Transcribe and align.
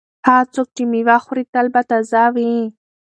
هغه 0.27 0.43
څوک 0.53 0.67
چې 0.75 0.83
مېوه 0.91 1.17
خوري 1.23 1.43
تل 1.53 1.65
به 1.73 1.81
تازه 1.89 2.23
وي. 2.35 2.51